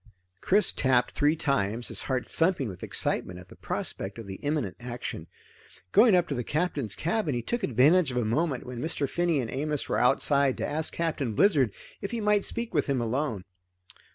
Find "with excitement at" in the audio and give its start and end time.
2.67-3.49